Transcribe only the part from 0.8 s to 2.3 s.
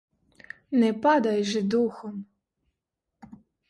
Не падай же духом.